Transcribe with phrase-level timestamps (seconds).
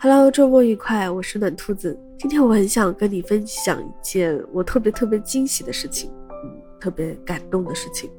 [0.00, 1.98] Hello，周末愉快，我是暖兔子。
[2.18, 6.10] 今天我很想跟你分享一件我特别特别惊喜的事情，
[6.44, 8.10] 嗯，特别感动的事情，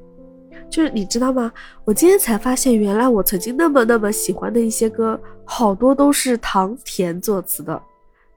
[0.68, 1.52] 就是你知道吗？
[1.84, 7.80] 我今天才发现，原来我曾经那么那么喜欢的一些歌，好多都是唐田作词的。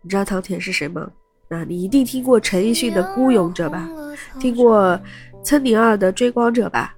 [0.02, 1.10] 你知道唐田是谁吗？
[1.48, 3.90] 那你一定听过陈奕迅的《孤勇者》吧？
[4.40, 5.00] 听过
[5.44, 6.96] 岑宁儿的《追光者》吧？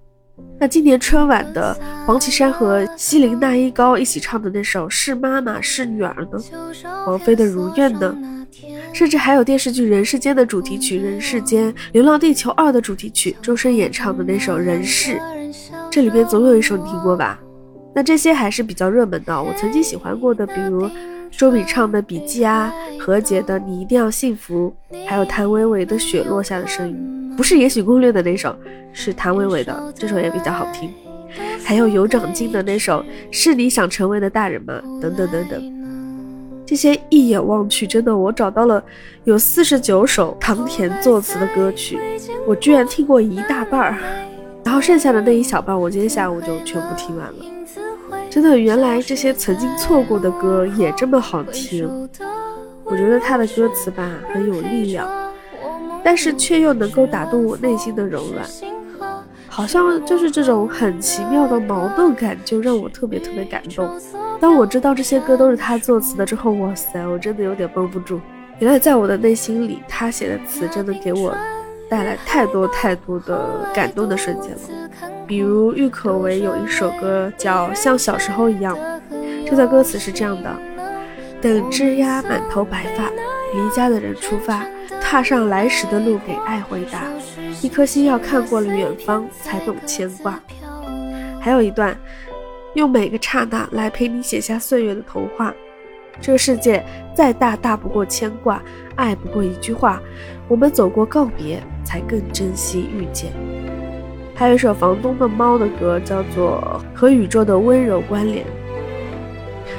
[0.60, 6.44] 那今年春晚的黄绮珊和西林娜依高一起唱的那首《是妈妈是女儿》呢？
[7.08, 8.16] 王菲的《如愿》呢？
[8.94, 15.14] 甚至还有电视剧《人世间》的主题曲《人世间》，《流浪地球二》的主题曲，周深演唱的那首《人世》，
[15.90, 17.40] 这里边总有一首你听过吧？
[17.96, 20.90] 那这些还是比较热门的，我曾经喜欢过的，比如
[21.32, 24.72] 周笔畅的《笔记》啊，何洁的《你一定要幸福》，
[25.08, 27.32] 还有谭维维的《雪落下的声音》。
[27.36, 28.56] 不是《延禧攻略》的那首，
[28.94, 30.92] 是谭维维的，这首也比较好听。
[31.64, 35.82] 还有有长进的那首《是你想成为的大人吗》等等等等。
[36.66, 38.84] 这些一眼望去，真的我找到了
[39.24, 41.98] 有四十九首唐田作词的歌曲，
[42.46, 43.98] 我居然听过一大半儿，
[44.64, 47.61] 然后剩下的那一小半，我今天下午就全部听完了。
[48.32, 52.10] 真的，原来这些曾经错过的歌也这么好听。
[52.86, 55.08] 我觉得他的歌词吧很有力量。
[56.04, 58.44] 但是却又能够打动我内心的柔软，
[59.48, 63.88] 好像就是这种很奇妙的矛盾感，就让我特别特别感动。
[64.40, 68.20] 当我知道这些歌都是他作词的之后，哇塞，我真的有点绷不住。
[68.58, 71.38] 原来在我的内心里，他写的词真的给我
[71.88, 74.81] 带来太多太多的感动的瞬间了。
[75.32, 78.78] 比如郁可唯有一首歌叫《像小时候一样》，
[79.50, 80.54] 这段歌词是这样的：
[81.42, 83.06] 等枝桠满头白发，
[83.54, 84.66] 离家的人出发。
[85.00, 87.04] 踏上来时的路，给爱回答。
[87.62, 90.38] 一颗心要看过了远方，才懂牵挂。
[91.40, 91.98] 还有一段，
[92.74, 95.54] 用每个刹那来陪你写下岁月的童话。
[96.20, 96.84] 这个世界
[97.16, 98.62] 再大，大不过牵挂；
[98.98, 100.02] 爱不过一句话。
[100.50, 103.32] 我们走过告别，才更珍惜遇见。
[104.42, 108.44] 还有一首房东的猫的歌，叫做《和宇宙的温柔关联》。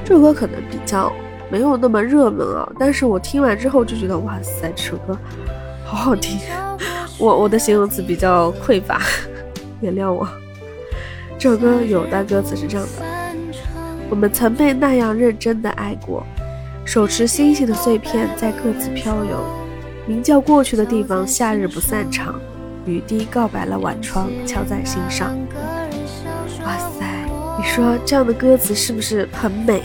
[0.04, 1.12] 这首歌可能比较。
[1.50, 5.18] 没有那么热门啊，但是我听完之后就觉得哇塞，这首歌
[5.84, 6.38] 好好听。
[7.18, 9.02] 我我的形容词比较匮乏，
[9.82, 10.26] 原谅我。
[11.36, 13.04] 这首歌有段歌词是这样的：
[14.10, 16.24] 我们曾被那样认真的爱过，
[16.84, 19.44] 手持星星的碎片在各自飘游，
[20.06, 22.40] 名叫过去的地方，夏日不散场，
[22.87, 25.37] 雨滴告白了晚窗，敲在心上。
[26.65, 27.04] 哇塞，
[27.59, 29.82] 你说这样的歌词是不是很美？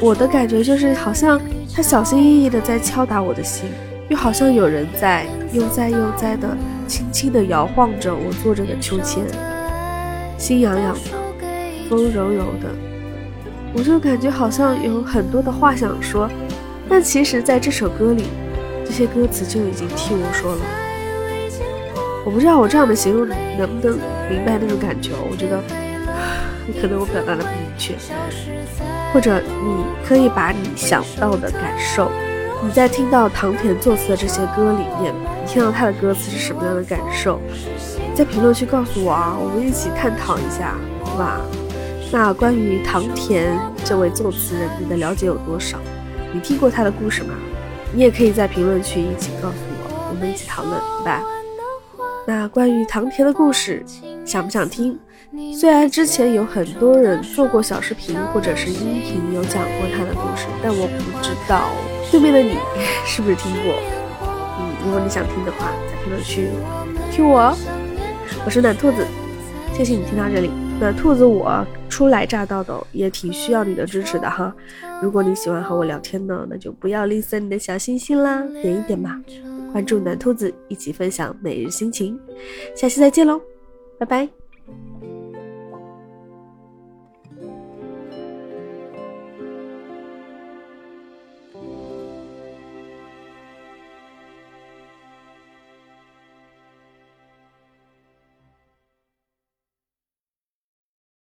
[0.00, 1.40] 我的感觉就是，好像
[1.74, 3.68] 他小心翼翼的在敲打我的心，
[4.08, 9.24] 又好像有人在悠哉悠哉的、轻轻的摇晃着我坐着的秋千，
[10.38, 11.48] 心痒痒的，
[11.88, 12.68] 风柔柔的，
[13.74, 16.30] 我就感觉好像有很多的话想说，
[16.88, 18.24] 但其实在这首歌里，
[18.84, 20.60] 这些歌词就已经替我说了。
[22.28, 25.62] 我不知道我这样的形容能不能明白那种感觉，我觉得
[26.78, 27.94] 可能我表达的不明确。
[29.14, 32.12] 或者你可以把你想到的感受，
[32.62, 37.40] 你在听到唐田作词的这些歌里面，你听到他的歌词是什么样的感受？
[38.14, 41.40] 在评论区告诉我啊，我们一起探讨一下，好吧？
[42.12, 45.78] 那关于唐田这位作词人，你的了解有多少？
[46.30, 47.32] 你听过他的故事吗？
[47.90, 51.22] 你也可以在评论区一起告诉我，我们一起讨论，好吧？
[52.28, 53.82] 那关于唐田的故事，
[54.22, 54.98] 想不想听？
[55.58, 61.70] 虽然之前有很多人做过小视频或者是音频有讲过他的故事，但我不知道
[62.10, 62.58] 对面的你
[63.06, 63.72] 是不是听过。
[64.58, 66.50] 嗯，如果你想听的话，在评论区
[67.10, 67.56] 听我。
[68.44, 69.06] 我是暖兔子，
[69.74, 70.50] 谢谢你听到这里。
[70.78, 74.54] 暖兔子我初来乍到的，也挺需要你的支持的哈。
[75.00, 79.18] 如果你喜欢和我聊天呢，那就不要吝啬你的小心心啦，点一点吧。
[79.72, 82.18] 关注暖兔子，一起分享每日心情。
[82.74, 83.40] 下期再见喽，
[83.98, 85.17] 拜拜。